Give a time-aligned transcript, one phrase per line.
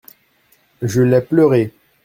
[0.81, 1.71] Je l'ai pleuré.